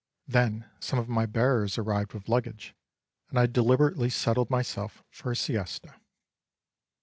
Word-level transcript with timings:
Then 0.27 0.65
some 0.79 0.97
of 0.97 1.07
my 1.07 1.27
bearers 1.27 1.77
arrived 1.77 2.13
with 2.15 2.27
luggage, 2.27 2.73
and 3.29 3.37
I 3.37 3.45
deliberately 3.45 4.09
settled 4.09 4.49
myself 4.49 5.03
for 5.11 5.31
a 5.31 5.35
siesta. 5.35 5.93